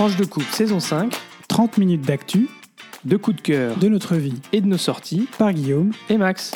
[0.00, 1.14] Tranche de coupe saison 5,
[1.46, 2.48] 30 minutes d'actu
[3.04, 5.92] de coups de cœur de notre vie et de nos sorties par Guillaume.
[6.08, 6.52] et Max.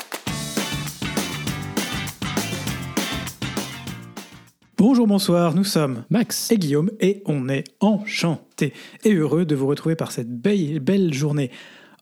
[4.78, 6.50] Bonjour, bonsoir, nous sommes Max.
[6.52, 8.72] et Guillaume et on est enchanté
[9.04, 11.50] et heureux de vous retrouver par cette belle, belle journée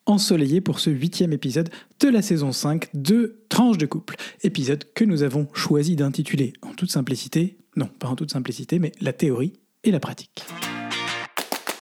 [0.06, 4.14] ensoleillée pour ce huitième épisode de la saison 5 de Tranche de couple.
[4.44, 8.92] Épisode que nous avons choisi d'intituler en toute simplicité, non pas en toute simplicité, mais
[9.00, 10.44] la théorie et la pratique.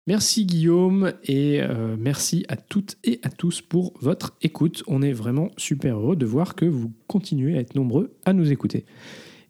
[0.08, 4.84] Merci Guillaume et euh, merci à toutes et à tous pour votre écoute.
[4.88, 8.52] On est vraiment super heureux de voir que vous continuez à être nombreux à nous
[8.52, 8.86] écouter.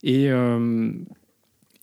[0.03, 0.91] Et euh,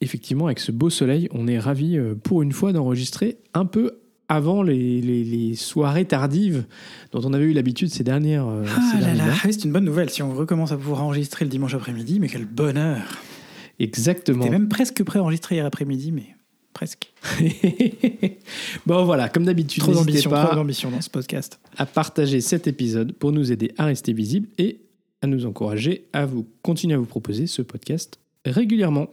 [0.02, 3.92] effectivement, avec ce beau soleil, on est ravis euh, pour une fois d'enregistrer un peu
[4.28, 6.66] avant les, les- les soirées tardives
[7.12, 9.84] dont on avait eu l'habitude ces dernières euh, ces Ah là là, c'est une bonne
[9.84, 13.22] nouvelle si on recommence à pouvoir enregistrer le dimanche après-midi, mais quel bonheur
[13.78, 14.44] Exactement.
[14.44, 16.35] T'es même presque prêt à enregistrer hier après-midi, mais
[16.76, 17.10] presque.
[18.86, 21.58] bon voilà, comme d'habitude, Trop d'ambition, pas trop d'ambition dans ce podcast.
[21.78, 24.80] à partager cet épisode pour nous aider à rester visible et
[25.22, 29.08] à nous encourager à vous continuer à vous proposer ce podcast régulièrement.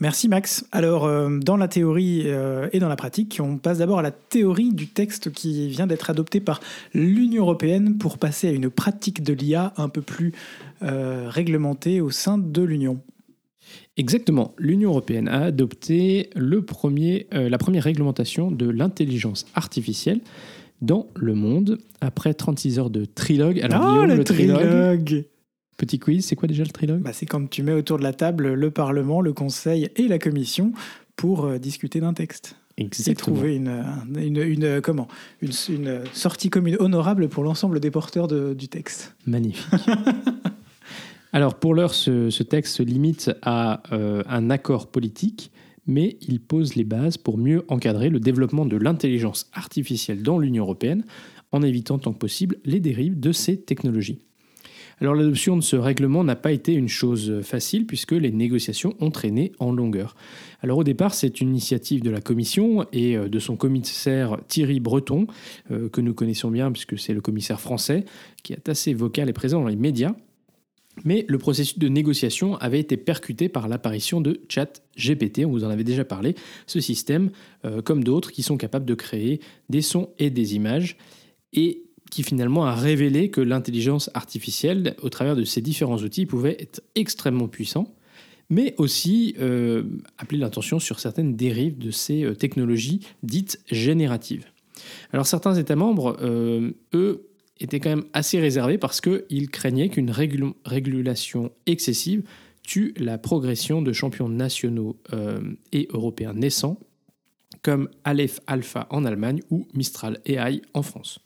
[0.00, 0.66] Merci Max.
[0.72, 4.10] Alors, euh, dans la théorie euh, et dans la pratique, on passe d'abord à la
[4.10, 6.60] théorie du texte qui vient d'être adopté par
[6.92, 10.32] l'Union européenne pour passer à une pratique de l'IA un peu plus
[10.82, 12.98] euh, réglementée au sein de l'Union.
[13.96, 20.20] Exactement, l'Union européenne a adopté le premier, euh, la première réglementation de l'intelligence artificielle
[20.80, 23.60] dans le monde après 36 heures de trilogue.
[23.60, 25.24] Alors Ah, Guillaume, le, trilogue,
[25.76, 27.00] petit quiz, c'est quoi déjà le trilogue?
[27.02, 30.18] Bah, C'est quand tu mets autour de la table le Parlement, le Conseil et la
[30.18, 30.72] Commission
[31.16, 32.56] pour euh, discuter d'un texte.
[32.78, 33.36] Et Exactement.
[33.36, 35.06] trouver une, un- une, une- comment,
[35.42, 39.14] une, une sortie commune honorable pour l'ensemble des porteurs de- du texte.
[39.26, 39.68] Magnifique.
[41.34, 45.50] Alors pour l'heure, ce, texte se limite à euh, un accord politique,
[45.86, 50.64] mais il pose les bases pour mieux encadrer le développement de l'intelligence artificielle dans l'Union
[50.64, 51.04] européenne,
[51.50, 54.18] en évitant tant que possible les dérives de ces technologies.
[55.00, 59.10] Alors l'adoption de ce règlement n'a pas été une chose facile puisque les négociations ont
[59.10, 60.14] traîné en longueur.
[60.60, 64.80] Alors au départ, c'est une initiative de la Commission et euh, de son commissaire Thierry
[64.80, 65.26] Breton,
[65.70, 68.04] euh, que nous connaissons bien puisque c'est le commissaire français,
[68.42, 70.14] qui est assez vocal et présent dans les médias.
[71.04, 75.70] Mais le processus de négociation avait été percuté par l'apparition de ChatGPT, on vous en
[75.70, 76.34] avait déjà parlé,
[76.66, 77.30] ce système,
[77.64, 80.96] euh, comme d'autres, qui sont capables de créer des sons et des images,
[81.52, 86.56] et qui finalement a révélé que l'intelligence artificielle, au travers de ces différents outils, pouvait
[86.60, 87.94] être extrêmement puissant,
[88.50, 89.84] mais aussi euh,
[90.18, 94.44] appeler l'attention sur certaines dérives de ces euh, technologies dites génératives.
[95.12, 96.18] Alors certains États membres,
[96.92, 97.31] eux,
[97.64, 102.22] étaient quand même assez réservés parce qu'ils craignaient qu'une régul- régulation excessive
[102.62, 105.40] tue la progression de champions nationaux euh,
[105.72, 106.78] et européens naissants,
[107.62, 111.20] comme Aleph Alpha en Allemagne ou Mistral AI en France.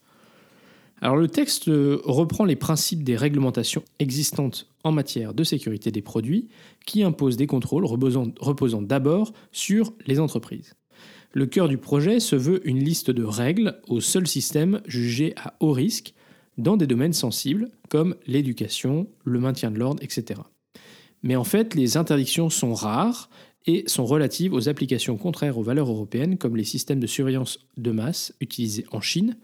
[1.03, 6.01] Alors le texte euh, reprend les principes des réglementations existantes en matière de sécurité des
[6.01, 6.49] produits
[6.87, 10.75] qui imposent des contrôles reposant, reposant d'abord sur les entreprises.
[11.33, 15.55] Le cœur du projet se veut une liste de règles au seul système jugé à
[15.61, 16.15] haut risque
[16.59, 20.41] dans des domaines sensibles comme l'éducation, le maintien de l'ordre, etc.
[21.23, 23.31] Mais en fait, les interdictions sont rares
[23.67, 27.91] et sont relatives aux applications contraires aux valeurs européennes comme les systèmes de surveillance de
[27.91, 29.37] masse utilisés en Chine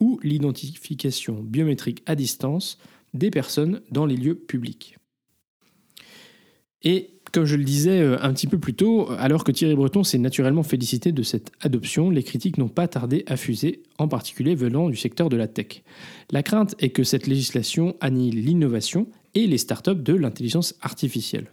[0.00, 2.78] ou l'identification biométrique à distance
[3.14, 4.96] des personnes dans les lieux publics.
[7.32, 10.18] Comme je le disais euh, un petit peu plus tôt, alors que Thierry Breton s'est
[10.18, 14.88] naturellement félicité de cette adoption, les critiques n'ont pas tardé à fuser, en particulier venant
[14.88, 15.82] du secteur de la tech.
[16.30, 21.52] La crainte est que cette législation annihile l'innovation et les startups de l'intelligence artificielle.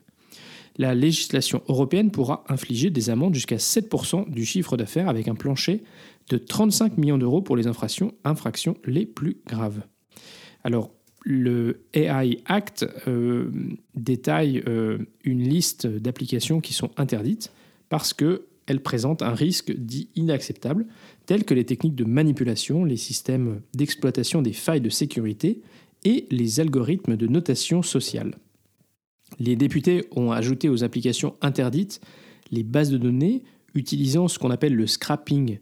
[0.78, 5.84] La législation européenne pourra infliger des amendes jusqu'à 7% du chiffre d'affaires avec un plancher
[6.30, 9.84] de 35 millions d'euros pour les infractions, infractions les plus graves.
[10.64, 10.92] Alors,
[11.26, 13.50] le AI Act euh,
[13.96, 17.52] détaille euh, une liste d'applications qui sont interdites
[17.90, 20.86] parce qu'elles présentent un risque dit inacceptable,
[21.26, 25.62] tels que les techniques de manipulation, les systèmes d'exploitation des failles de sécurité
[26.04, 28.36] et les algorithmes de notation sociale.
[29.40, 32.02] Les députés ont ajouté aux applications interdites
[32.52, 33.44] les bases de données
[33.74, 35.58] utilisant ce qu'on appelle le scrapping,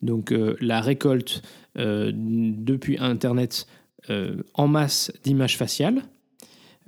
[0.00, 1.42] donc euh, la récolte
[1.74, 3.66] depuis Internet
[4.08, 6.02] en masse d'images faciales.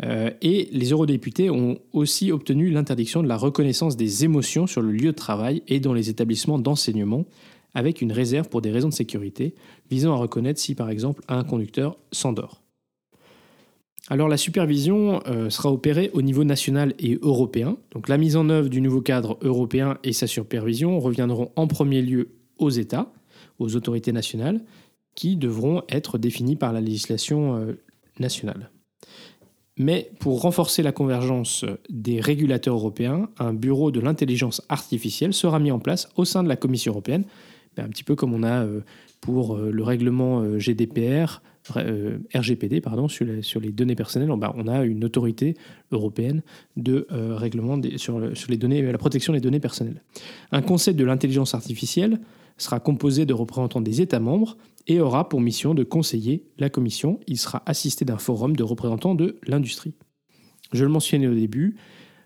[0.03, 4.91] Euh, et les eurodéputés ont aussi obtenu l'interdiction de la reconnaissance des émotions sur le
[4.91, 7.25] lieu de travail et dans les établissements d'enseignement,
[7.75, 9.55] avec une réserve pour des raisons de sécurité,
[9.91, 12.63] visant à reconnaître si par exemple un conducteur s'endort.
[14.09, 17.79] Alors la supervision euh, sera opérée au niveau national et européen.
[17.93, 22.03] Donc la mise en œuvre du nouveau cadre européen et sa supervision reviendront en premier
[22.03, 22.29] lieu
[22.59, 23.13] aux États,
[23.59, 24.61] aux autorités nationales,
[25.15, 27.81] qui devront être définies par la législation euh,
[28.19, 28.71] nationale.
[29.77, 35.73] Mais pour renforcer la convergence des régulateurs européens, un bureau de l'intelligence artificielle sera mis
[35.73, 37.25] en place au sein de la Commission européenne,
[37.77, 38.83] ben, un petit peu comme on a euh,
[39.21, 41.41] pour le règlement GDPR,
[41.77, 45.57] euh, RGPD pardon, sur les, données personnelles, on a une autorité
[45.93, 46.43] européenne
[46.77, 50.03] de euh, règlement sur les données, la protection des données personnelles.
[50.53, 52.21] Un conseil de l'intelligence artificielle
[52.59, 57.21] sera composé de représentants des États membres et aura pour mission de conseiller la Commission.
[57.27, 59.95] Il sera assisté d'un forum de représentants de l'industrie.
[60.73, 61.77] Je le mentionnais au début,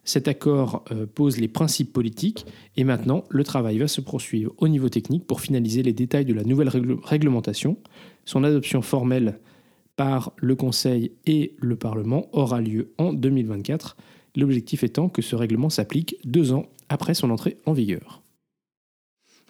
[0.09, 2.47] cet accord euh, pose les principes politiques
[2.79, 6.33] et maintenant le travail va se poursuivre au niveau technique pour finaliser les détails de
[6.33, 6.71] la nouvelle
[7.05, 7.77] réglementation.
[8.25, 9.39] Son adoption formelle
[9.97, 13.99] par le Conseil et le Parlement aura lieu en 2024,
[14.35, 18.23] l'objectif étant que ce règlement s'applique deux ans après son entrée en vigueur.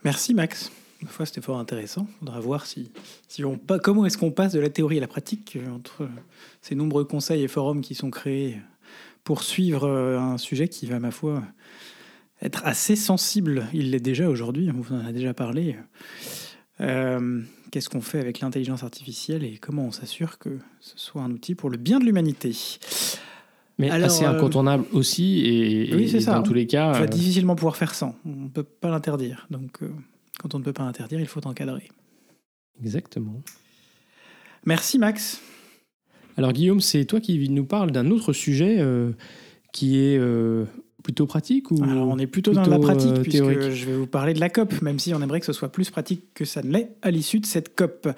[0.05, 0.73] Merci Max.
[1.01, 2.07] Une fois, c'était fort intéressant.
[2.09, 2.91] Il faudra voir si,
[3.29, 6.09] si on, comment est-ce qu'on passe de la théorie à la pratique euh, entre
[6.61, 8.59] ces nombreux conseils et forums qui sont créés
[9.23, 11.43] pour suivre euh, un sujet qui va, ma foi,
[12.43, 13.67] être assez sensible.
[13.73, 15.77] Il l'est déjà aujourd'hui, on vous en a déjà parlé.
[16.81, 17.41] Euh,
[17.71, 21.55] qu'est-ce qu'on fait avec l'intelligence artificielle et comment on s'assure que ce soit un outil
[21.55, 22.57] pour le bien de l'humanité?
[23.79, 26.89] Mais assez euh, incontournable aussi, et, oui, c'est ça, dans tous les cas.
[26.89, 28.17] On va euh, difficilement pouvoir faire sans.
[28.25, 29.47] On ne peut pas l'interdire.
[29.51, 29.81] Donc,
[30.39, 31.89] quand on ne peut pas l'interdire, il faut encadrer.
[32.81, 33.43] Exactement.
[34.65, 35.43] Merci, Max.
[36.37, 38.83] Alors, Guillaume, c'est toi qui nous parles d'un autre sujet
[39.73, 40.19] qui est
[41.09, 44.07] plutôt pratique ou Alors on est plutôt, dans la pratique euh, puisque je vais vous
[44.07, 46.61] parler de la COP, même si on aimerait que ce soit plus pratique que ça
[46.61, 48.09] ne l'est à l'issue de cette COP.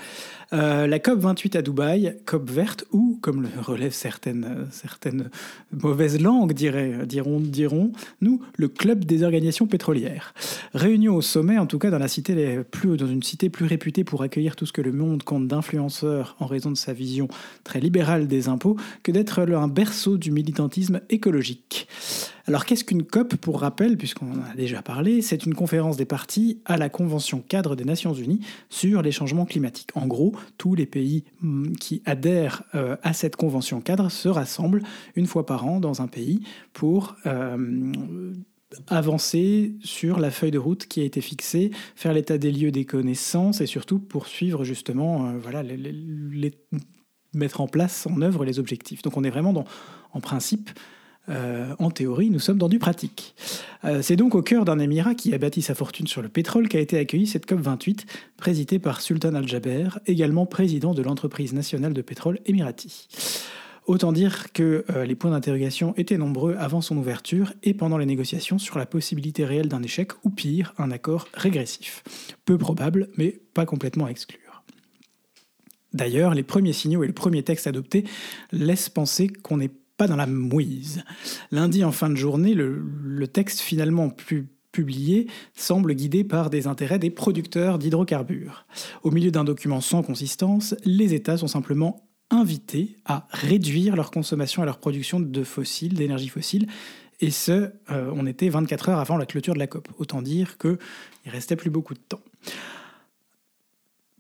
[0.53, 5.31] Euh, la COP 28 à Dubaï, COP verte ou, comme le relèvent certaines, certaines
[5.71, 7.93] mauvaises langues, diront, diront
[8.23, 10.35] nous, le club des organisations pétrolières.
[10.75, 14.03] Réunion au sommet, en tout cas dans la cité plus, dans une cité plus réputée
[14.03, 17.29] pour accueillir tout ce que le monde compte d'influenceurs en raison de sa vision
[17.63, 21.87] très libérale des impôts, que d'être un berceau du militantisme écologique.
[22.47, 25.23] Alors qu'est-ce qu'une COP pour rappel, puisqu'on en a déjà parlé?
[25.23, 29.47] C'est une conférence des parties à la Convention cadre des Nations Unies sur les changements
[29.47, 29.91] climatiques.
[29.95, 34.83] En gros, tous les pays mm, qui adhèrent euh, à cette convention cadre se rassemblent
[35.17, 36.43] une fois par an dans un pays
[36.73, 38.33] pour euh,
[38.89, 42.85] avancer sur la feuille de route qui a été fixée, faire l'état des lieux des
[42.85, 45.63] connaissances et surtout poursuivre justement, euh, voilà,
[47.35, 49.03] mettre en place, en œuvre les objectifs.
[49.03, 49.65] Donc on est vraiment dans,
[50.13, 50.71] en principe,
[51.29, 53.35] euh, en théorie, nous sommes dans du pratique.
[53.85, 56.69] Euh, c'est donc au cœur d'un émirat qui a bâti sa fortune sur le pétrole
[56.69, 58.07] qu'a été accueillie cette COP28,
[58.37, 63.09] présidée par Sultan Al-Jaber, également président de l'entreprise nationale de pétrole émirati.
[63.87, 68.07] Autant dire que euh, les points d'interrogation étaient nombreux avant son ouverture et pendant les
[68.07, 72.03] négociations sur la possibilité réelle d'un échec ou pire, un accord régressif.
[72.45, 74.63] Peu probable, mais pas complètement à exclure.
[75.93, 78.05] D'ailleurs, les premiers signaux et le premier texte adopté
[78.53, 79.73] laissent penser qu'on est
[80.07, 81.03] dans la mouise.
[81.51, 84.11] Lundi, en fin de journée, le, texte finalement
[84.73, 88.67] publié semble guidé par des intérêts des producteurs d'hydrocarbures.
[89.03, 94.63] Au milieu d'un document sans consistance, les États sont simplement invités à réduire leur consommation
[94.63, 96.67] et leur production de fossiles, d'énergie fossile,
[97.21, 99.89] et ce, euh, on était 24 heures avant la clôture de la COP.
[99.99, 100.79] Autant dire qu'il
[101.27, 102.21] restait plus beaucoup de temps.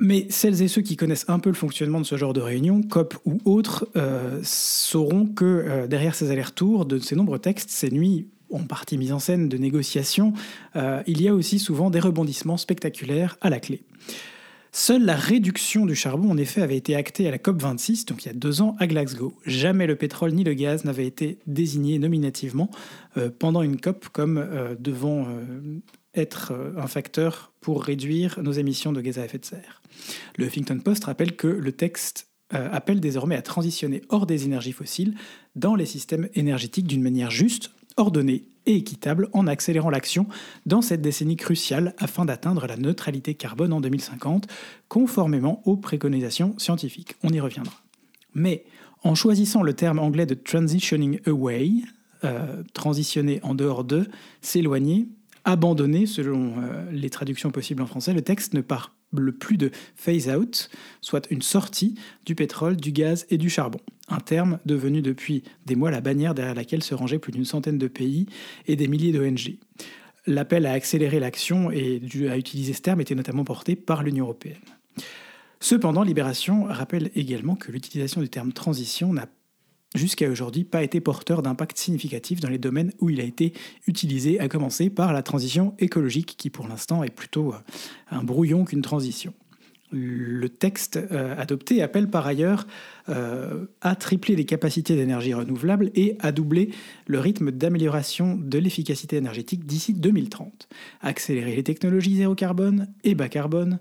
[0.01, 2.81] Mais celles et ceux qui connaissent un peu le fonctionnement de ce genre de réunion,
[2.83, 7.91] COP ou autres, euh, sauront que euh, derrière ces allers-retours, de ces nombreux textes, ces
[7.91, 10.33] nuits en partie mises en scène de négociations,
[10.75, 13.83] euh, il y a aussi souvent des rebondissements spectaculaires à la clé.
[14.73, 18.29] Seule la réduction du charbon, en effet, avait été actée à la COP26, donc il
[18.29, 19.35] y a deux ans, à Glasgow.
[19.45, 22.71] Jamais le pétrole ni le gaz n'avaient été désignés nominativement
[23.41, 24.47] pendant une COP comme
[24.79, 25.27] devant
[26.15, 29.81] être un facteur pour réduire nos émissions de gaz à effet de serre.
[30.37, 34.73] Le Huffington Post rappelle que le texte euh, appelle désormais à transitionner hors des énergies
[34.73, 35.15] fossiles
[35.55, 40.27] dans les systèmes énergétiques d'une manière juste, ordonnée et équitable en accélérant l'action
[40.67, 44.49] dans cette décennie cruciale afin d'atteindre la neutralité carbone en 2050,
[44.89, 47.15] conformément aux préconisations scientifiques.
[47.23, 47.75] On y reviendra.
[48.35, 48.65] Mais
[49.03, 51.71] en choisissant le terme anglais de transitioning away,
[52.25, 54.09] euh, transitionner en dehors de,
[54.41, 55.09] s'éloigner,
[55.51, 58.91] abandonner selon euh, les traductions possibles en français, le texte ne parle
[59.39, 63.81] plus de phase out, soit une sortie du pétrole, du gaz et du charbon.
[64.09, 67.79] Un terme devenu depuis des mois la bannière derrière laquelle se rangeaient plus d'une centaine
[67.79, 68.27] de pays
[68.67, 69.59] et des milliers d'ONG.
[70.27, 74.59] L'appel à accélérer l'action et à utiliser ce terme était notamment porté par l'Union européenne.
[75.61, 79.27] Cependant, Libération rappelle également que l'utilisation du terme transition n'a
[79.95, 83.53] jusqu'à aujourd'hui pas été porteur d'impact significatif dans les domaines où il a été
[83.87, 87.59] utilisé, à commencer par la transition écologique, qui pour l'instant est plutôt euh,
[88.11, 89.35] un brouillon qu'une transition.
[89.93, 92.69] Le texte euh, adopté appelle par ailleurs
[93.09, 96.71] euh, à tripler les capacités d'énergie renouvelable et à doubler
[97.07, 100.69] le rythme d'amélioration de l'efficacité énergétique d'ici 2030,
[101.01, 103.81] accélérer les technologies zéro carbone et bas carbone,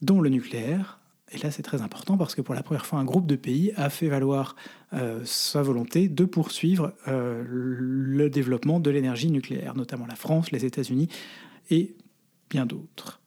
[0.00, 0.98] dont le nucléaire,
[1.34, 3.72] et là, c'est très important parce que pour la première fois, un groupe de pays
[3.76, 4.54] a fait valoir
[4.92, 10.64] euh, sa volonté de poursuivre euh, le développement de l'énergie nucléaire, notamment la France, les
[10.64, 11.08] États-Unis
[11.70, 11.96] et
[12.50, 13.20] bien d'autres.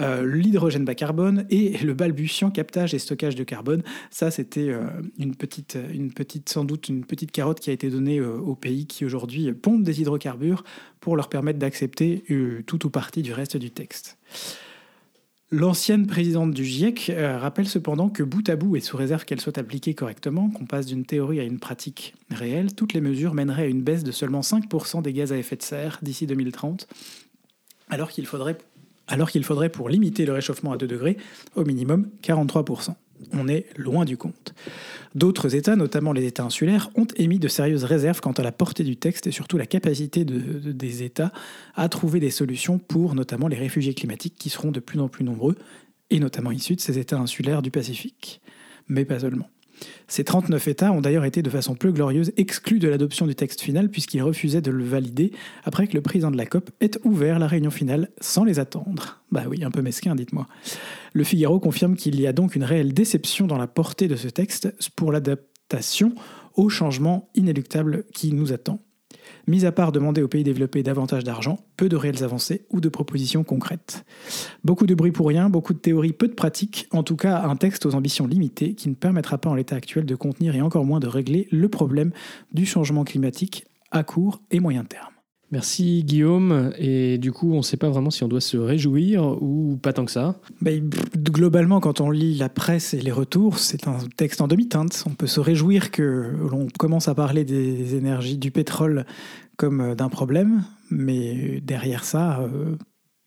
[0.00, 3.82] Euh, l'hydrogène bas carbone et le balbutiant captage et stockage de carbone.
[4.10, 4.70] Ça, c'était
[5.16, 8.86] une, petite, une petite, sans doute une petite carotte qui a été donnée aux pays
[8.86, 10.64] qui aujourd'hui pompent des hydrocarbures
[11.00, 12.24] pour leur permettre d'accepter
[12.66, 14.18] tout ou partie du reste du texte.
[15.52, 19.40] L'ancienne présidente du GIEC euh, rappelle cependant que bout à bout, et sous réserve qu'elle
[19.40, 23.62] soit appliquée correctement, qu'on passe d'une théorie à une pratique réelle, toutes les mesures mèneraient
[23.62, 26.88] à une baisse de seulement 5% des gaz à effet de serre d'ici 2030,
[27.88, 28.58] alors qu'il faudrait,
[29.06, 31.16] alors qu'il faudrait pour limiter le réchauffement à 2 degrés
[31.54, 32.96] au minimum 43%
[33.36, 34.54] on est loin du compte.
[35.14, 38.84] D'autres États, notamment les États insulaires, ont émis de sérieuses réserves quant à la portée
[38.84, 41.32] du texte et surtout la capacité des États
[41.74, 45.24] à trouver des solutions pour notamment les réfugiés climatiques qui seront de plus en plus
[45.24, 45.56] nombreux,
[46.10, 48.40] et notamment issus de ces États insulaires du Pacifique.
[48.88, 49.48] Mais pas seulement.
[50.08, 53.60] Ces 39 États ont d'ailleurs été de façon peu glorieuse exclus de l'adoption du texte
[53.60, 55.32] final puisqu'ils refusaient de le valider
[55.64, 59.20] après que le président de la COP ait ouvert la réunion finale sans les attendre.
[59.32, 60.46] Bah oui, un peu mesquin, dites-moi.
[61.12, 64.28] Le Figaro confirme qu'il y a donc une réelle déception dans la portée de ce
[64.28, 66.14] texte pour l'adaptation
[66.54, 68.85] au changement inéluctable qui nous attend.
[69.46, 72.88] Mis à part demander aux pays développés davantage d'argent, peu de réelles avancées ou de
[72.88, 74.04] propositions concrètes.
[74.64, 77.56] Beaucoup de bruit pour rien, beaucoup de théories, peu de pratiques, en tout cas un
[77.56, 80.84] texte aux ambitions limitées qui ne permettra pas en l'état actuel de contenir et encore
[80.84, 82.12] moins de régler le problème
[82.52, 85.15] du changement climatique à court et moyen terme.
[85.52, 86.72] Merci Guillaume.
[86.78, 89.92] Et du coup, on ne sait pas vraiment si on doit se réjouir ou pas
[89.92, 90.40] tant que ça.
[90.60, 95.04] Ben, globalement, quand on lit la presse et les retours, c'est un texte en demi-teinte.
[95.06, 99.06] On peut se réjouir que l'on commence à parler des énergies du pétrole
[99.56, 102.76] comme euh, d'un problème, mais derrière ça, euh,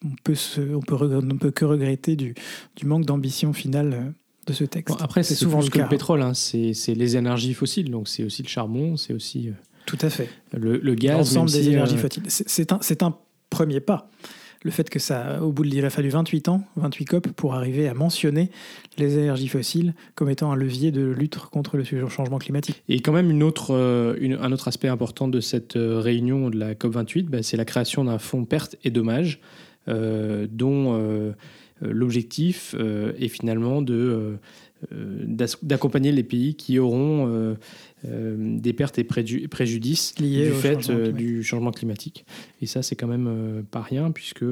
[0.05, 0.35] on peut,
[0.73, 2.35] on peut, peut que regretter du,
[2.75, 4.11] du manque d'ambition finale euh,
[4.45, 4.95] de ce texte.
[5.01, 5.83] après, c'est souvent le cas.
[5.83, 6.33] le pétrole, hein.
[6.33, 9.51] c'est les énergies fossiles, donc c'est aussi le charbon, c'est aussi
[9.89, 10.29] tout à fait.
[10.53, 11.17] Le, le gaz.
[11.17, 12.23] L'ensemble des énergies euh, fossiles.
[12.27, 13.17] C'est un, un
[13.49, 14.09] premier pas
[14.65, 17.55] le fait que ça, au bout de, il a fallu 28 ans, 28 COP, pour
[17.55, 18.51] arriver à mentionner
[18.97, 22.83] les énergies fossiles comme étant un levier de lutte contre le changement climatique.
[22.89, 26.57] Et quand même une autre, euh, un autre aspect important de cette euh, réunion de
[26.57, 29.39] la COP 28, bah, c'est la création d'un fonds pertes et dommages,
[29.87, 31.33] dont
[31.81, 34.37] l'objectif est finalement de
[34.91, 37.55] d'accompagner les pays qui auront
[38.05, 42.25] euh, des pertes et préjudices Liés du fait euh, du changement climatique.
[42.61, 44.45] Et ça, c'est quand même euh, pas rien, puisque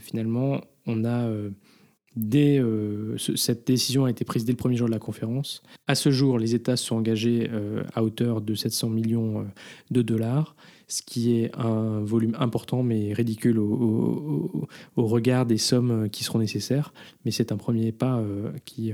[0.00, 1.30] finalement, on a
[2.16, 2.60] Dès,
[3.36, 5.62] cette décision a été prise dès le premier jour de la conférence.
[5.86, 7.48] À ce jour, les États sont engagés
[7.94, 9.46] à hauteur de 700 millions
[9.92, 10.56] de dollars,
[10.90, 16.92] ce qui est un volume important mais ridicule au, regard des sommes qui seront nécessaires.
[17.24, 18.22] Mais c'est un premier pas
[18.64, 18.92] qui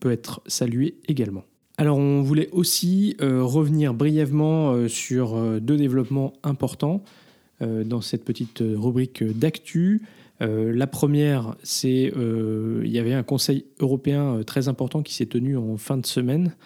[0.00, 1.44] peut être salué également.
[1.78, 7.02] Alors on voulait aussi euh, revenir brièvement euh, sur euh, deux développements importants
[7.60, 10.02] dans cette petite rubrique d'actu.
[10.40, 15.76] la première, c'est il y avait un Conseil européen très important qui s'est tenu en
[15.76, 16.56] fin de semaine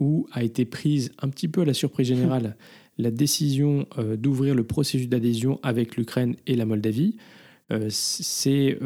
[0.00, 2.56] où a été prise un petit peu à la surprise générale
[2.98, 3.86] la décision
[4.16, 7.16] d'ouvrir le processus d'adhésion avec l'Ukraine et la Moldavie.
[7.88, 8.76] c'est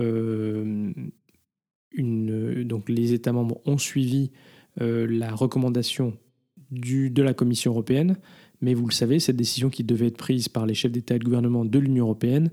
[1.95, 4.31] une donc les États membres ont suivi
[4.81, 6.16] euh, la recommandation
[6.71, 8.16] de la Commission européenne.
[8.62, 11.19] Mais vous le savez, cette décision qui devait être prise par les chefs d'État et
[11.19, 12.50] de gouvernement de l'Union européenne,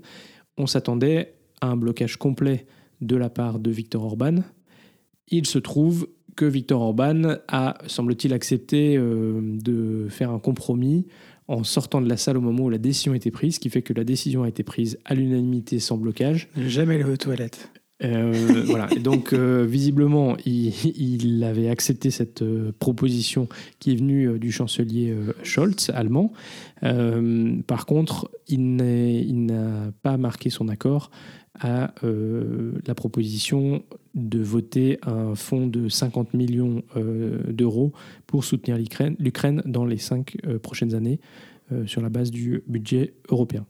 [0.58, 2.66] on s'attendait à un blocage complet
[3.00, 4.42] de la part de Viktor Orban.
[5.28, 11.06] Il se trouve que Viktor Orban a, semble-t-il, accepté euh, de faire un compromis
[11.50, 13.82] en sortant de la salle au moment où la décision été prise, ce qui fait
[13.82, 16.48] que la décision a été prise à l'unanimité sans blocage.
[16.56, 17.70] Jamais le aux toilettes.
[18.04, 18.88] Euh, voilà.
[18.94, 23.48] Et donc, euh, visiblement, il, avait accepté cette euh, proposition
[23.80, 26.32] qui est venue du chancelier Scholz, allemand.
[26.80, 31.10] par contre, il n'a pas marqué son accord
[31.58, 33.82] à la proposition
[34.14, 36.82] de voter un fonds de 50 millions
[37.48, 37.92] d'euros
[38.26, 38.78] pour soutenir
[39.18, 41.20] l'Ukraine dans les cinq prochaines années
[41.86, 43.66] sur la base du budget européen.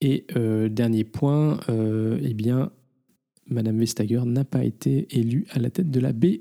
[0.00, 0.26] Et
[0.70, 2.70] dernier point, eh bien,
[3.50, 6.40] Madame Vestager n'a pas été élue à la tête de la BEI.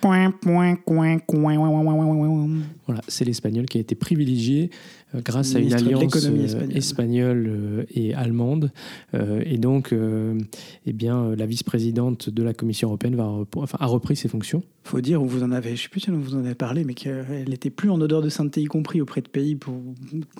[0.00, 2.48] Point, point, point, point, point, point, point, point.
[2.86, 4.70] Voilà, c'est l'espagnol qui a été privilégié
[5.14, 6.76] euh, grâce à une alliance euh, espagnole.
[6.76, 8.70] espagnole euh, et allemande.
[9.14, 10.38] Euh, et donc, euh,
[10.84, 14.62] eh bien, la vice-présidente de la Commission européenne va enfin, a repris ses fonctions.
[14.84, 16.94] Faut dire, où vous en avez, je sais plus si vous en avez parlé, mais
[16.94, 19.74] qu'elle n'était plus en odeur de sainteté, y compris auprès de pays pour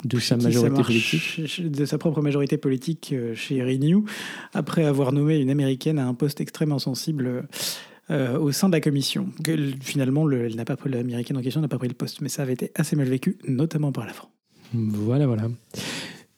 [0.04, 1.60] De sa majorité politique.
[1.64, 4.04] de sa propre majorité politique chez Renew,
[4.52, 7.48] après avoir nommé une américaine à un poste extrêmement sensible
[8.10, 9.28] euh, au sein de la commission.
[9.42, 12.20] Que, finalement, le- elle n'a pas pris l'américaine en question, n'a pas pris le poste,
[12.20, 14.30] mais ça avait été assez mal vécu, notamment par la France.
[14.72, 15.48] Voilà, voilà.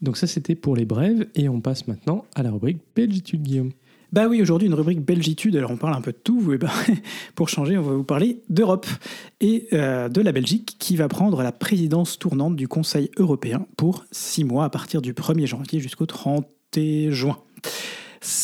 [0.01, 1.27] Donc ça, c'était pour les brèves.
[1.35, 3.73] Et on passe maintenant à la rubrique Belgitude, Guillaume.
[4.11, 6.71] Bah oui, aujourd'hui une rubrique Belgitude, alors on parle un peu de tout, eh ben,
[7.35, 8.87] pour changer on va vous parler d'Europe
[9.43, 14.07] et euh, de la Belgique qui va prendre la présidence tournante du Conseil européen pour
[14.11, 16.47] six mois à partir du 1er janvier jusqu'au 30
[17.11, 17.37] juin.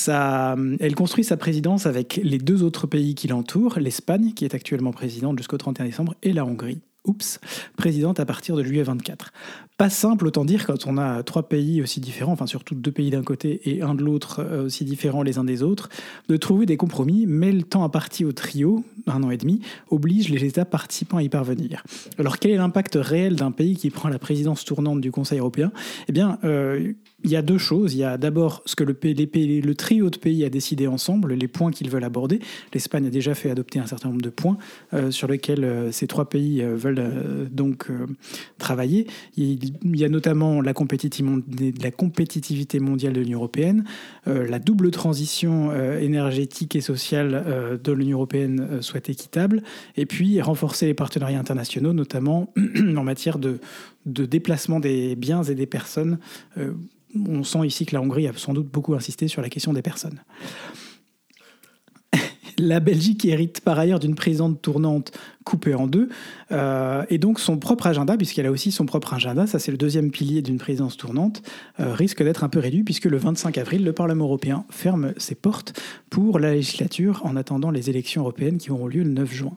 [0.09, 4.93] Elle construit sa présidence avec les deux autres pays qui l'entourent, l'Espagne qui est actuellement
[4.93, 6.83] présidente jusqu'au 31 décembre et la Hongrie.
[7.07, 7.39] Oups,
[7.77, 9.31] présidente à partir de juillet 24.
[9.77, 13.11] Pas simple, autant dire, quand on a trois pays aussi différents, enfin surtout deux pays
[13.11, 15.89] d'un côté et un de l'autre euh, aussi différents les uns des autres,
[16.29, 20.29] de trouver des compromis, mais le temps imparti au trio, un an et demi, oblige
[20.29, 21.83] les États participants à y parvenir.
[22.19, 25.73] Alors quel est l'impact réel d'un pays qui prend la présidence tournante du Conseil européen?
[26.07, 26.93] Eh bien, euh,
[27.25, 27.95] il y a deux choses.
[27.95, 30.87] Il y a d'abord ce que le, les pays- le trio de pays a décidé
[30.87, 32.39] ensemble, les points qu'ils veulent aborder.
[32.75, 34.59] L'Espagne a déjà fait adopter un certain nombre de points
[34.93, 37.89] euh, sur lesquels ces trois pays veulent donc
[38.59, 39.09] travailler.
[39.37, 41.43] Il, il y a notamment la, compétitiv-
[41.83, 43.85] la compétitivité mondiale de l'Union européenne,
[44.27, 49.63] euh, la double transition euh, énergétique et sociale euh, de l'Union européenne soit équitable,
[49.97, 52.53] et puis renforcer les partenariats internationaux, notamment
[52.97, 53.59] en matière de,
[54.07, 56.19] déplacement des biens et des personnes.
[57.15, 59.83] On sent ici que la Hongrie a sans doute beaucoup insisté sur la question des
[59.83, 60.21] personnes.
[62.59, 65.13] La Belgique hérite par ailleurs d'une présidente tournante
[65.45, 66.09] coupée en deux,
[66.53, 69.77] euh, et donc son propre agenda, puisqu'elle a aussi son propre agenda, ça c'est le
[69.77, 71.43] deuxième pilier d'une présidence tournante,
[71.81, 75.35] euh, risque d'être un peu réduit, puisque le 25 avril, le Parlement européen ferme ses
[75.35, 75.79] portes
[76.11, 79.57] pour la législature en attendant les élections européennes qui auront lieu le 9 juin.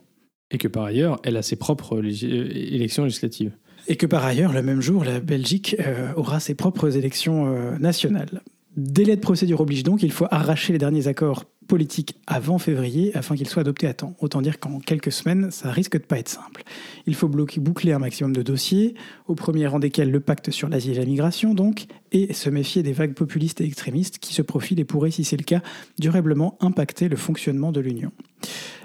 [0.52, 3.52] Et que par ailleurs, elle a ses propres lég- euh, élections législatives.
[3.88, 8.42] Et que par ailleurs, le même jour, la Belgique euh, aura ses propres élections nationales.
[8.76, 13.36] Délai de procédure oblige donc, il faut arracher les derniers accords politiques avant février afin
[13.36, 14.16] qu'ils soient adoptés à temps.
[14.20, 16.64] Autant dire qu'en quelques semaines, ça risque de pas être simple.
[17.06, 18.96] Il faut bloquer, boucler un maximum de dossiers,
[19.28, 22.84] au premier rang desquels le pacte sur l'Asie et la migration donc, et se méfier
[22.84, 25.62] des vagues populistes et extrémistes qui se profilent et pourraient, si c'est le cas,
[26.00, 28.12] durablement impacter le fonctionnement de l'Union.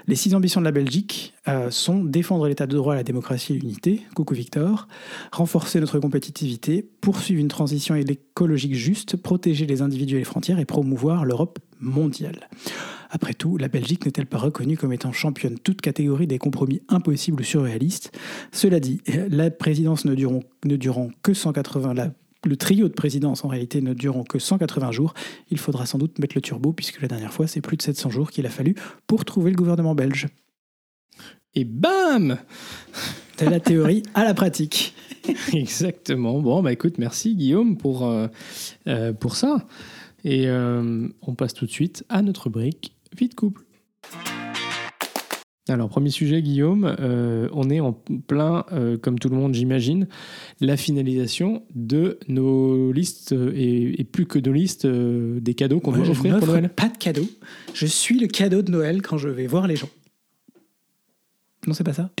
[0.07, 3.59] Les six ambitions de la Belgique euh, sont défendre l'état de droit, la démocratie et
[3.59, 4.87] l'unité, coucou Victor,
[5.31, 10.65] renforcer notre compétitivité, poursuivre une transition écologique juste, protéger les individus et les frontières et
[10.65, 12.49] promouvoir l'Europe mondiale.
[13.11, 17.41] Après tout, la Belgique n'est-elle pas reconnue comme étant championne toute catégorie des compromis impossibles
[17.41, 18.11] ou surréalistes?
[18.51, 22.11] Cela dit, la présidence ne durant, ne durant que 180 la-
[22.45, 25.13] le trio de présidence en réalité ne durant que 180 jours.
[25.51, 28.09] Il faudra sans doute mettre le turbo puisque la dernière fois c'est plus de 700
[28.09, 28.75] jours qu'il a fallu
[29.07, 30.27] pour trouver le gouvernement belge.
[31.55, 32.37] Et bam
[33.39, 34.93] De la théorie à la pratique.
[35.53, 36.41] Exactement.
[36.41, 38.27] Bon, bah écoute, merci Guillaume pour, euh,
[38.87, 39.65] euh, pour ça.
[40.23, 43.63] Et euh, on passe tout de suite à notre rubrique Vie de couple.
[45.69, 50.09] Alors, premier sujet, Guillaume, euh, on est en plein, euh, comme tout le monde j'imagine,
[50.59, 55.91] la finalisation de nos listes, et, et plus que nos listes, euh, des cadeaux qu'on
[55.91, 56.67] veut offrir pour Noël.
[56.67, 57.25] Pas de cadeau.
[57.73, 59.89] Je suis le cadeau de Noël quand je vais voir les gens.
[61.65, 62.11] Non, c'est pas ça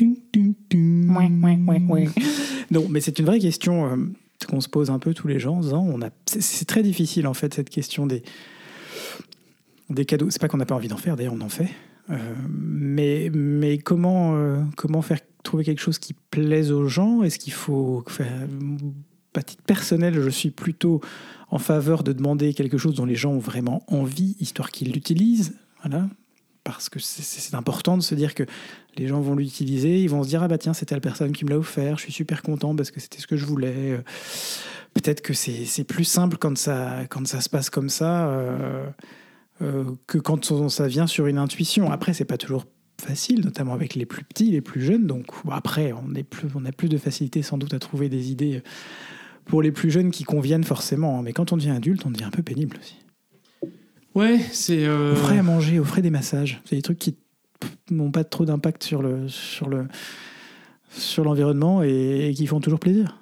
[2.71, 4.13] Non, mais c'est une vraie question
[4.45, 5.61] qu'on se pose un peu tous les gens.
[5.73, 8.23] On a, c'est, très difficile en fait cette question des
[9.89, 10.29] des cadeaux.
[10.29, 11.69] C'est pas qu'on n'a pas envie d'en faire, d'ailleurs on en fait.
[12.09, 12.17] Euh,
[12.49, 17.23] mais mais comment euh, comment faire trouver quelque chose qui plaise aux gens?
[17.23, 18.47] Est-ce qu'il faut faire
[19.37, 21.01] à titre personnel, je suis plutôt
[21.49, 25.55] en faveur de demander quelque chose dont les gens ont vraiment envie, histoire qu'ils l'utilisent.
[25.83, 26.07] Voilà.
[26.63, 28.43] Parce que c'est- c'est c'est important de se dire que
[28.97, 31.43] les gens vont l'utiliser, ils vont se dire Ah bah tiens, c'était la personne qui
[31.45, 33.73] me l'a offert, je suis super content parce que c'était ce que je voulais.
[33.91, 34.01] Euh,
[34.93, 38.85] Peut-être que c'est c'est plus simple quand ça, quand ça se passe comme ça euh,
[39.63, 41.91] euh, que quand ça vient sur une intuition.
[41.91, 42.65] Après, c'est pas toujours
[43.01, 45.07] facile, notamment avec les plus petits, les plus jeunes.
[45.07, 48.29] Donc après, on, est plus, on a plus de facilité sans doute à trouver des
[48.31, 48.61] idées
[49.45, 51.17] pour les plus jeunes qui conviennent forcément.
[51.19, 51.21] hein.
[51.23, 52.95] Mais quand on devient adulte, on devient un peu pénible aussi.
[54.15, 54.85] Ouais, c'est.
[54.85, 56.61] euh, Offrez à manger, offrez des massages.
[56.65, 57.15] C'est des trucs qui
[57.89, 59.87] n'ont pas trop d'impact sur le sur le
[60.91, 63.17] sur l'environnement et, et qui font toujours plaisir.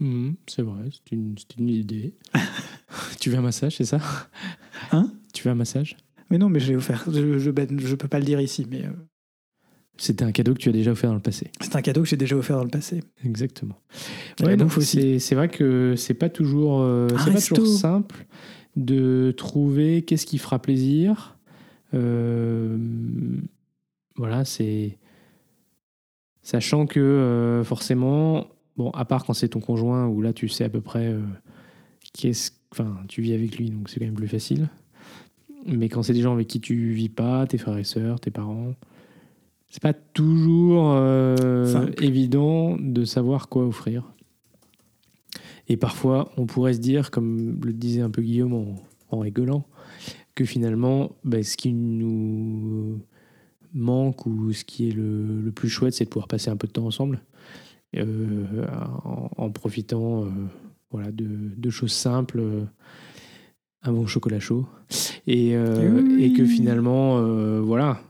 [0.00, 2.14] Mhm, c'est vrai, c'est une, c'est une idée.
[3.20, 3.98] tu veux un massage, c'est ça?
[4.92, 5.10] Hein?
[5.34, 5.96] Tu veux un massage?
[6.30, 7.04] Mais non, mais je l'ai offert.
[7.10, 8.90] Je, je, ben, je peux pas le dire ici, mais euh,
[9.96, 11.50] C'était un cadeau que tu as déjà offert dans le passé.
[11.60, 13.02] c'est un cadeau que j'ai déjà offert dans le passé.
[13.24, 13.80] Exactement.
[14.42, 18.26] Ouais, donc c'est vrai que c'est pas toujours, euh, c'est pas toujours simple
[18.78, 21.36] de trouver qu'est-ce qui fera plaisir.
[21.94, 22.78] Euh,
[24.16, 24.98] voilà, c'est
[26.42, 30.64] sachant que euh, forcément, bon, à part quand c'est ton conjoint où là tu sais
[30.64, 31.20] à peu près euh,
[32.14, 34.68] qu'est-ce, enfin, tu vis avec lui, donc c'est quand même plus facile.
[35.66, 38.30] Mais quand c'est des gens avec qui tu vis pas, tes frères et sœurs, tes
[38.30, 38.74] parents,
[39.68, 40.96] c'est pas toujours
[42.00, 44.04] évident de savoir quoi offrir.
[45.68, 48.74] Et parfois, on pourrait se dire, comme le disait un peu Guillaume en,
[49.10, 49.66] en rigolant,
[50.34, 53.00] que finalement, bah, ce qui nous
[53.74, 56.66] manque ou ce qui est le, le plus chouette, c'est de pouvoir passer un peu
[56.66, 57.20] de temps ensemble,
[57.96, 58.66] euh,
[59.04, 60.28] en, en profitant euh,
[60.90, 61.26] voilà, de,
[61.56, 62.64] de choses simples, euh,
[63.82, 64.66] un bon chocolat chaud,
[65.26, 66.24] et, euh, Oui.
[66.24, 67.20] et que finalement,
[67.60, 68.00] voilà,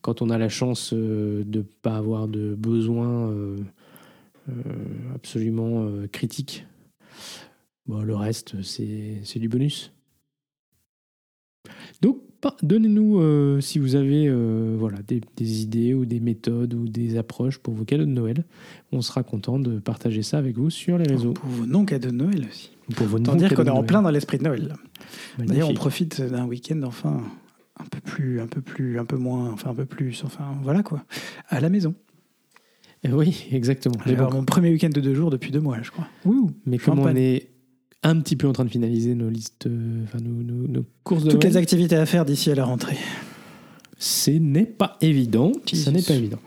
[0.00, 3.32] quand on a la chance de ne pas avoir de besoins
[5.14, 6.66] absolument critiques,
[7.88, 9.92] bon, le reste, c'est du bonus.
[12.00, 12.18] Donc,
[12.62, 17.16] donnez-nous euh, si vous avez euh, voilà, des, des idées ou des méthodes ou des
[17.16, 18.44] approches pour vos cadeaux de Noël.
[18.92, 21.32] On sera content de partager ça avec vous sur les réseaux.
[21.32, 22.70] Pour vos non-cadeaux de Noël aussi.
[22.94, 24.74] Pour vos non dire qu'on est en plein dans l'esprit de Noël.
[25.38, 27.20] D'ailleurs, on profite d'un week-end enfin
[27.80, 30.82] un peu plus, un peu plus, un peu moins, enfin un peu plus, enfin voilà
[30.82, 31.04] quoi,
[31.48, 31.94] à la maison.
[33.04, 33.96] Eh Oui, exactement.
[34.06, 36.08] J'ai bon, mon premier week-end de deux jours depuis deux mois, je crois.
[36.24, 37.50] Ouh, mais comme on est
[38.02, 41.24] un petit peu en train de finaliser nos listes, euh, enfin nos, nos- nos courses
[41.24, 42.96] de Toutes Noël, les activités à faire d'ici à la rentrée.
[43.98, 45.52] ce n'est pas évident.
[45.72, 46.38] Ça n'est pas évident.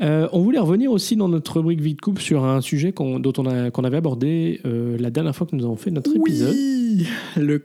[0.00, 3.32] Euh, on voulait revenir aussi dans notre rubrique Vite Coupe sur un sujet qu'on- dont
[3.38, 6.54] on, a, qu'on avait abordé euh, la dernière fois que nous avons fait notre épisode.
[6.54, 7.62] Oui, le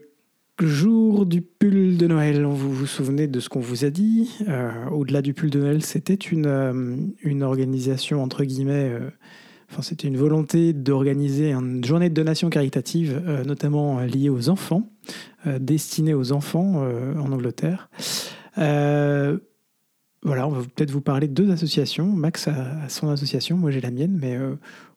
[0.60, 2.44] jour du pull de Noël.
[2.44, 5.82] Vous vous souvenez de ce qu'on vous a dit Euh, Au-delà du pull de Noël,
[5.82, 8.92] c'était une, une organisation, entre guillemets,
[9.74, 14.48] enfin, c'était une volonté d'organiser une journée de donation caritative, euh, notamment euh, liée aux
[14.48, 14.88] enfants,
[15.46, 17.90] euh, destinée aux enfants euh, en Angleterre.
[20.26, 22.06] Voilà, on va peut-être vous parler de deux associations.
[22.06, 24.38] Max a, son association, moi j'ai la mienne, mais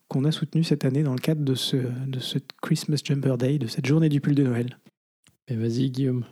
[0.08, 3.58] qu'on a soutenu cette année dans le cadre de ce, de ce Christmas Jumper Day,
[3.58, 4.78] de cette journée du pull de Noël.
[5.50, 6.24] Mais vas-y, Guillaume.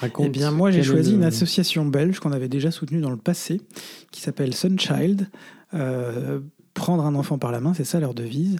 [0.00, 0.26] Raconte.
[0.26, 3.60] Eh bien, moi, j'ai choisi une association belge qu'on avait déjà soutenue dans le passé,
[4.10, 5.28] qui s'appelle Sunchild.
[5.74, 6.40] Euh,
[6.74, 8.58] prendre un enfant par la main, c'est ça leur devise.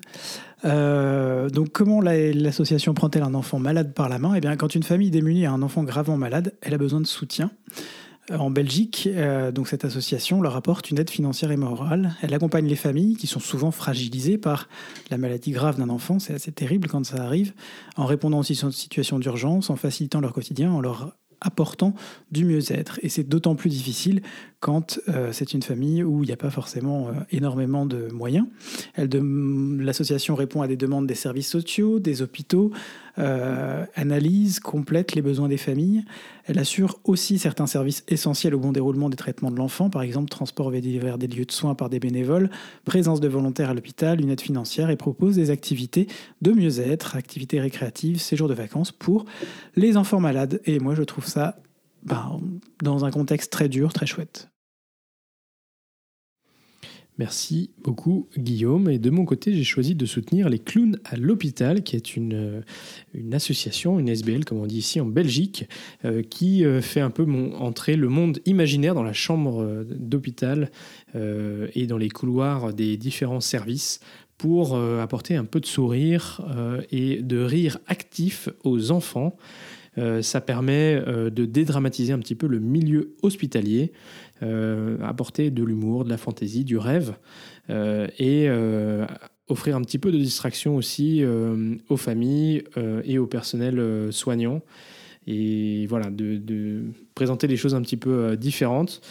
[0.65, 4.35] Euh, donc, comment la- l'association prend-elle un enfant malade par la main?
[4.35, 7.07] Eh bien, quand une famille démunie a un enfant gravement malade, elle a besoin de
[7.07, 7.51] soutien.
[8.31, 12.15] Euh, En Belgique, euh, donc cette association leur apporte une aide financière et morale.
[12.23, 14.69] Elle accompagne les familles qui sont souvent fragilisées par
[15.11, 16.19] la maladie grave d'un enfant.
[16.19, 17.55] C'est assez terrible quand ça arrive.
[17.97, 21.95] En répondant aussi aux situations d'urgence, en facilitant leur quotidien, en leur apportant
[22.31, 22.99] du mieux-être.
[23.03, 24.23] Et c'est d'autant plus difficile
[24.61, 28.47] quand euh, c'est une famille où il n'y a pas forcément euh, énormément de moyens.
[28.97, 32.71] L'association répond à des demandes des services sociaux, des hôpitaux,
[33.21, 36.05] euh, analyse, complète les besoins des familles.
[36.47, 40.31] Elle assure aussi certains services essentiels au bon déroulement des traitements de l'enfant, par exemple
[40.31, 42.51] transport vers des lieux de soins par des bénévoles,
[42.85, 46.09] présence de volontaires à l'hôpital, une aide financière et propose des activités
[46.41, 49.27] de mieux-être, activités récréatives, séjours de vacances pour
[49.77, 50.61] les enfants malades.
[50.65, 51.61] Et moi, je trouve ça,
[52.03, 52.41] ben,
[52.83, 54.49] dans un contexte très dur, très chouette.
[57.21, 58.89] Merci beaucoup, Guillaume.
[58.89, 62.65] Et de mon côté, j'ai choisi de soutenir les clowns à l'hôpital, qui est une,
[63.35, 65.69] association, une SBL, comme on dit ici en Belgique,
[66.07, 69.85] euh, qui euh, fait un peu mon, entrer le monde imaginaire dans la chambre euh,
[69.85, 70.71] d'hôpital
[71.75, 74.01] et dans les couloirs des différents services
[74.39, 76.41] pour apporter un peu de sourire
[76.93, 79.37] et de rire actif aux enfants.
[79.99, 83.93] Euh, ça permet euh, de dédramatiser un petit peu le milieu hospitalier,
[84.43, 87.15] euh, apporter de l'humour, de la fantaisie, du rêve,
[88.19, 88.49] et
[89.47, 91.23] offrir un petit peu de distraction aussi
[91.89, 92.65] aux familles
[93.05, 94.61] et au personnel soignant.
[95.29, 96.83] Et voilà, de,
[97.15, 99.03] présenter des choses un petit peu différentes.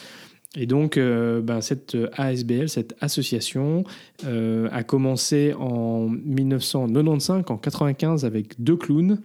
[0.57, 3.85] Et donc, ben, cette ASBL, cette association,
[4.25, 9.21] a commencé en 1995, en 95, avec deux clowns.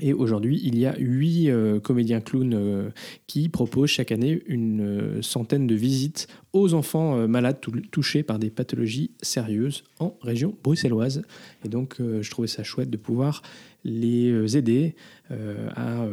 [0.00, 2.90] Et aujourd'hui, il y a huit euh, comédiens clowns euh,
[3.26, 8.38] qui proposent chaque année une euh, centaine de visites aux enfants malades tou- touchés par
[8.38, 11.22] des pathologies sérieuses en région bruxelloise.
[11.64, 13.42] Et donc, je trouvais ça chouette de pouvoir
[13.84, 14.96] les aider
[15.30, 16.04] à,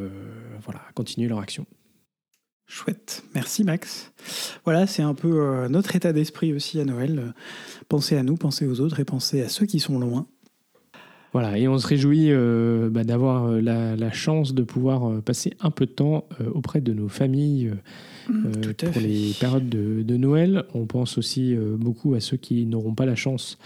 [0.61, 1.65] voilà, continuer leur action.
[2.67, 3.23] Chouette.
[3.33, 4.11] Merci Max.
[4.63, 7.33] Voilà, c'est un peu notre état d'esprit aussi à Noël.
[7.89, 10.27] Pensez à nous, pensez aux autres et pensez à ceux qui sont loin.
[11.33, 15.21] Voilà, et on se réjouit euh, bah, d'avoir euh, la, la chance de pouvoir euh,
[15.21, 17.75] passer un peu de temps euh, auprès de nos familles euh,
[18.29, 18.99] Mm, pour fait.
[18.99, 20.65] les périodes de, de Noël.
[20.73, 23.57] On pense aussi beaucoup à ceux qui n'auront pas la chance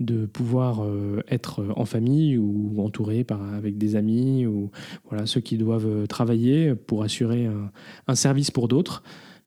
[0.00, 0.86] de pouvoir
[1.28, 4.70] être en famille ou entourés par, avec des amis ou
[5.10, 7.70] voilà, ceux qui doivent travailler pour assurer un,
[8.08, 9.02] un service pour d'autres.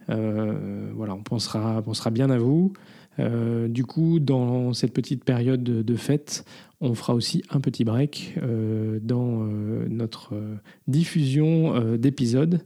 [0.08, 2.72] Voilà, on pensera, on pensera bien à vous.
[3.20, 6.46] Euh, du coup, dans cette petite période de, de fête,
[6.82, 10.56] on fera aussi un petit break euh, dans euh, notre euh,
[10.88, 12.62] diffusion d'épisodes.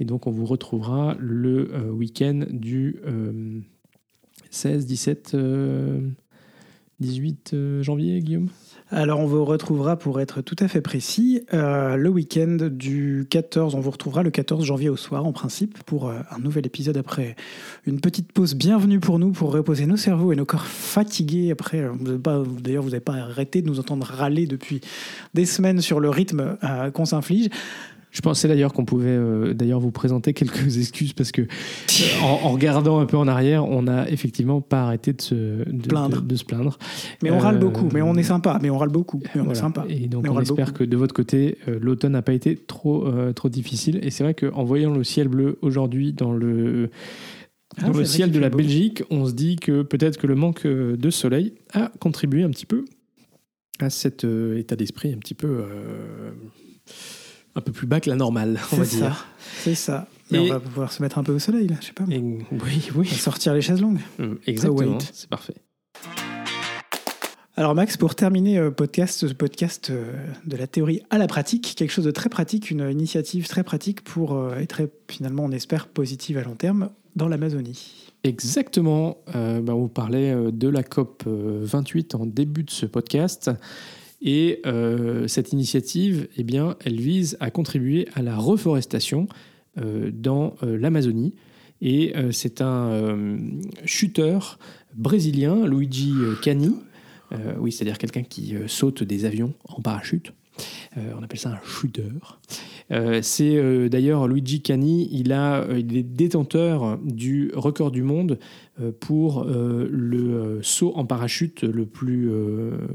[0.00, 3.60] Et donc, on vous retrouvera le week-end du euh,
[4.50, 6.00] 16, 17, euh,
[7.00, 8.48] 18 euh, janvier, Guillaume?
[8.96, 13.74] Alors, on vous retrouvera, pour être tout à fait précis, euh, le week-end du 14.
[13.74, 16.96] On vous retrouvera le 14 janvier au soir, en principe, pour euh, un nouvel épisode
[16.96, 17.34] après
[17.86, 21.50] une petite pause bienvenue pour nous, pour reposer nos cerveaux et nos corps fatigués.
[21.50, 21.90] Après, euh,
[22.60, 24.80] d'ailleurs, vous n'avez pas arrêté de nous entendre râler depuis
[25.34, 26.56] des semaines sur le rythme
[26.92, 27.48] qu'on s'inflige.
[28.14, 31.46] Je pensais d'ailleurs qu'on pouvait euh, d'ailleurs vous présenter quelques excuses parce que euh,
[32.22, 35.88] en, en regardant un peu en arrière, on n'a effectivement pas arrêté de se, de,
[35.88, 36.22] Plaindre.
[36.22, 36.78] de- de se plaindre.
[37.22, 39.44] Mais on râle Euh, beaucoup, mais on est sympa, mais on râle beaucoup, mais on
[39.44, 39.58] Voilà.
[39.58, 39.84] est sympa.
[39.88, 40.78] Et donc Mais on espère beaucoup.
[40.78, 43.98] que de votre côté, euh, l'automne n'a pas été trop, euh, trop difficile.
[44.02, 46.90] Et c'est vrai qu'en voyant le ciel bleu aujourd'hui dans le,
[47.78, 48.58] Ah, dans le ciel de la beau.
[48.58, 52.50] Belgique, on se dit que peut-être que le manque euh, de soleil a contribué un
[52.50, 52.84] petit peu
[53.80, 56.30] à cet euh, état d'esprit un petit peu, euh,
[57.56, 59.26] un peu plus bas que la normale, on va dire.
[59.62, 60.06] c'est ça.
[60.30, 62.04] Mais Et- on va pouvoir se mettre un peu au soleil, là, je sais pas.
[62.04, 62.14] moi.
[62.14, 62.20] Et-
[62.52, 64.00] oui, oui, va sortir les chaises longues.
[64.20, 65.10] Euh, exactement, wait.
[65.12, 65.54] c'est parfait.
[67.56, 70.12] Alors Max, pour terminer euh, podcast, ce podcast euh,
[70.44, 74.02] de la théorie à la pratique, quelque chose de très pratique, une initiative très pratique
[74.02, 78.10] pour euh, être très, finalement, on espère, positive à long terme dans l'Amazonie.
[78.24, 79.18] Exactement.
[79.32, 83.50] Bah, on parlait euh, de la COP euh, 28 en début de ce podcast.
[84.24, 89.28] Et euh, cette initiative, eh bien, elle vise à contribuer à la reforestation
[89.78, 91.34] euh, dans euh, l'Amazonie.
[91.82, 93.36] Et c'est un
[93.84, 94.58] chuteur
[94.94, 96.76] brésilien, Luigi Cani.
[97.58, 100.32] Oui, c'est-à-dire quelqu'un qui saute des avions en parachute.
[100.96, 102.40] On appelle ça un chuteur.
[102.90, 108.02] Euh, c'est euh, d'ailleurs Luigi Cani, il, a, euh, il est détenteur du record du
[108.02, 108.38] monde
[108.98, 112.28] pour le saut en parachute le plus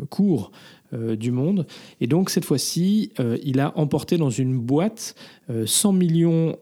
[0.10, 0.52] court
[0.91, 1.65] du monde.
[2.02, 5.15] Et donc cette fois-ci, il a emporté dans une boîte
[5.49, 6.58] euh, 100 millions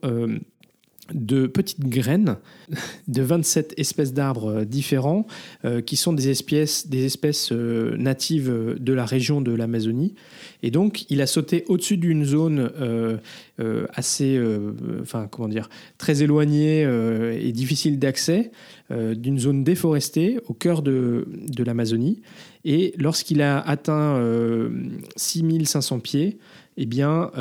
[1.14, 2.38] de petites graines
[3.08, 5.26] de 27 espèces d'arbres euh, différents
[5.66, 10.16] euh, qui sont des espèces, des espèces euh, natives de la région de l'Amazonie.
[10.64, 12.72] Et donc, il a sauté au-dessus d'une zone
[13.94, 14.42] assez,
[15.02, 16.82] enfin, comment dire, très éloignée
[17.40, 18.52] et difficile d'accès,
[18.90, 22.22] d'une zone déforestée au cœur de, de l'Amazonie.
[22.66, 24.70] Et lorsqu'il a atteint euh,
[25.16, 26.38] 6500 pieds,
[26.76, 27.32] eh bien,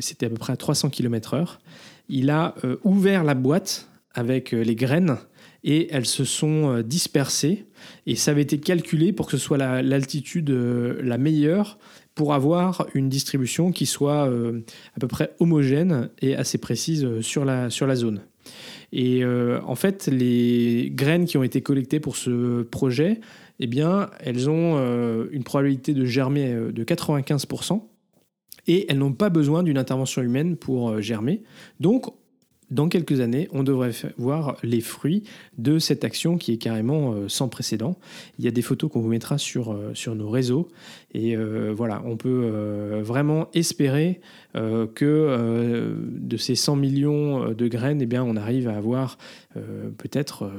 [0.00, 1.58] c'était à peu près à 300 km/h,
[2.08, 5.16] il a euh, ouvert la boîte avec euh, les graines
[5.64, 7.66] et elles se sont euh, dispersées.
[8.06, 11.78] Et ça avait été calculé pour que ce soit la- l'altitude la meilleure
[12.14, 17.70] pour avoir une distribution qui soit à peu près homogène et assez précise sur la,
[17.70, 18.22] sur la zone.
[18.92, 23.20] Et en fait, les graines qui ont été collectées pour ce projet,
[23.60, 24.76] eh bien, elles ont
[25.30, 27.82] une probabilité de germer de 95%.
[28.68, 31.42] Et elles n'ont pas besoin d'une intervention humaine pour euh, germer.
[31.80, 32.12] Donc,
[32.70, 35.22] dans quelques années, on devrait voir les fruits
[35.56, 37.96] de cette action qui est carrément euh, sans précédent.
[38.38, 40.68] Il y a des photos qu'on vous mettra sur, euh, sur nos réseaux.
[41.14, 44.20] Et euh, voilà, on peut euh, vraiment espérer
[44.54, 49.16] euh, que de ces 100 millions de graines, eh bien, on arrive à avoir
[49.96, 50.50] peut-être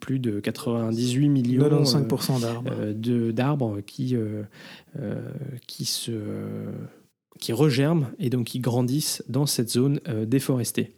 [0.00, 3.32] plus de 98 millions euh, 95% d'arbres.
[3.32, 4.16] d'arbres qui,
[5.66, 6.12] qui, se,
[7.38, 10.92] qui regerment et donc qui grandissent dans cette zone euh, déforestée.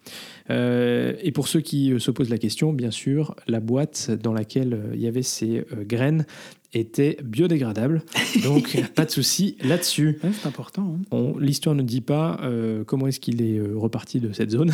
[0.50, 4.32] Euh, et pour ceux qui euh, se posent la question, bien sûr, la boîte dans
[4.32, 6.24] laquelle il y avait ces graines
[6.72, 8.02] était biodégradable.
[8.44, 10.18] Donc, pas de souci là-dessus.
[10.22, 10.96] Ouais, c'est important.
[11.12, 11.32] hein.
[11.38, 14.72] L'histoire ne dit pas euh, comment est-ce qu'il est reparti de cette zone,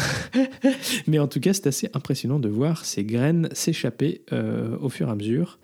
[1.07, 5.09] mais en tout cas, c'est assez impressionnant de voir ces graines s'échapper euh, au fur
[5.09, 5.59] et à mesure.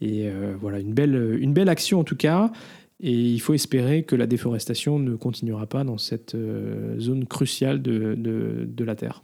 [0.00, 2.52] Et euh, voilà, une belle, une belle action en tout cas.
[3.00, 7.80] Et il faut espérer que la déforestation ne continuera pas dans cette euh, zone cruciale
[7.80, 9.22] de, de- de la Terre.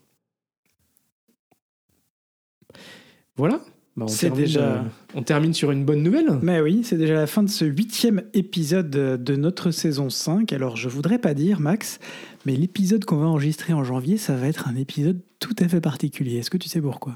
[3.36, 3.60] Voilà.
[3.96, 4.82] Bah, on, termine, déjà- euh,
[5.14, 6.26] on termine sur une bonne nouvelle.
[6.42, 10.52] Mais oui, c'est déjà la fin de ce huitième épisode de de notre saison 5.
[10.52, 12.00] Alors, je voudrais pas dire, Max,
[12.44, 15.80] mais l'épisode qu'on va enregistrer en janvier, ça va être un épisode tout à fait
[15.80, 16.38] particulier.
[16.38, 17.14] Est-ce que tu sais pourquoi?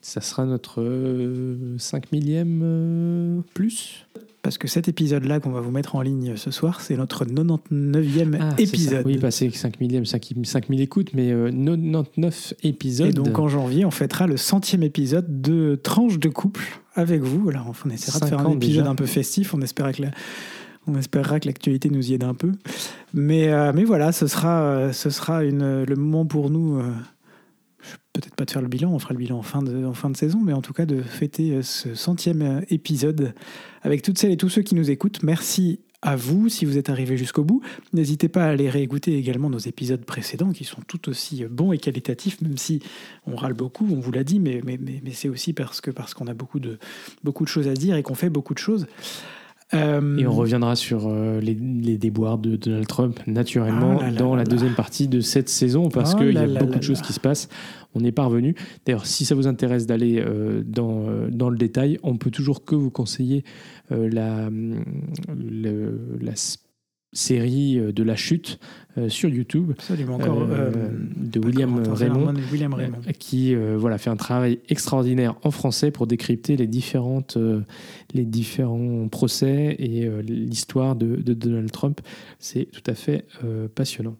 [0.00, 4.06] Ça sera notre 5 millième euh, plus?
[4.42, 8.36] Parce que cet épisode-là qu'on va vous mettre en ligne ce soir, c'est notre 99e
[8.40, 8.72] Ah, c'est ça.
[8.72, 9.02] épisode.
[9.06, 10.32] Oui, pas c'est 5 millième, 5,
[10.68, 13.08] 000 écoutes, mais euh, 99 épisodes.
[13.08, 17.48] Et donc en janvier, on fêtera le centième épisode de Tranche de couple avec vous.
[17.50, 18.90] Alors on essaiera de faire un épisode déjà.
[18.90, 19.54] un peu festif.
[19.54, 20.10] On espère que la-
[20.86, 22.52] on espérera que l'actualité nous y aide un peu.
[23.12, 26.84] Mais, euh, mais voilà, ce sera, euh, ce sera une, le moment pour nous, euh,
[28.20, 30.10] peut-être pas de faire le bilan, on fera le bilan en fin de, en fin
[30.10, 33.32] de saison, mais en tout cas de fêter euh, ce centième euh, épisode
[33.82, 35.22] avec toutes celles et tous ceux qui nous écoutent.
[35.22, 37.62] Merci à vous si vous êtes arrivés jusqu'au bout.
[37.92, 41.72] N'hésitez pas à aller réécouter également nos épisodes précédents qui sont tout aussi euh, bons
[41.72, 42.82] et qualitatifs, même si
[43.26, 45.92] on râle beaucoup, on vous l'a dit, mais, mais, mais, mais c'est aussi parce que
[45.92, 46.78] parce qu'on a beaucoup de,
[47.22, 48.86] beaucoup de choses à dire et qu'on fait beaucoup de choses.
[49.74, 54.10] Euh, Et on reviendra sur euh, les, les déboires de Donald Trump naturellement Ah là
[54.10, 56.78] là dans là la deuxième partie de cette saison parce Oh qu'il y a beaucoup
[56.78, 57.50] de choses qui se passent.
[57.94, 58.54] On n'est pas revenu.
[58.86, 62.64] D'ailleurs, si ça vous intéresse d'aller euh, dans, euh, dans le détail, on peut toujours
[62.64, 63.44] que vous conseiller
[63.92, 64.48] euh, la,
[65.36, 66.32] le- la
[67.18, 68.58] série euh, de la chute
[68.96, 70.46] euh, sur YouTube Absolument encore.
[70.50, 70.70] euh,
[71.16, 71.96] de William Raymond.
[71.96, 72.98] Zimmerman, William Raymond.
[73.18, 77.36] Qui voilà, fait un travail extraordinaire en français pour décrypter les, différentes,
[78.14, 82.00] les différents procès et l'histoire de, de Donald Trump.
[82.38, 83.26] C'est tout à fait
[83.74, 84.16] passionnant.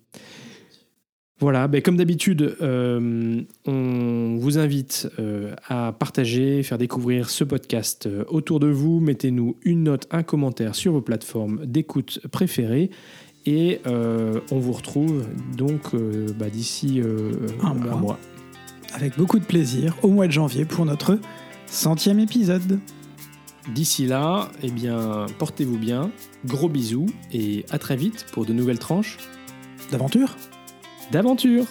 [1.40, 8.06] Voilà, ben, comme d'habitude, euh, on vous invite euh, à partager, faire découvrir ce podcast
[8.06, 8.98] euh, autour de vous.
[8.98, 12.90] Mettez-nous une note, un commentaire sur vos plateformes d'écoute préférées.
[13.46, 15.24] Et on vous retrouve
[15.56, 15.96] donc
[16.38, 17.00] bah, d'ici
[17.62, 18.18] Un mois.
[18.92, 21.18] Avec beaucoup de plaisir au mois de janvier pour notre
[21.64, 22.78] centième épisode.
[23.74, 26.10] D'ici là, eh bien, portez-vous bien,
[26.44, 29.16] gros bisous et à très vite pour de nouvelles tranches
[29.90, 30.36] D'aventure
[31.10, 31.64] d'aventure.